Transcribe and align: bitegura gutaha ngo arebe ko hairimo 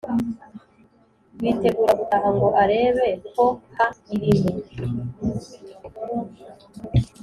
bitegura 1.43 1.93
gutaha 1.99 2.27
ngo 2.35 2.47
arebe 2.63 3.07
ko 3.33 3.45
hairimo 3.75 4.55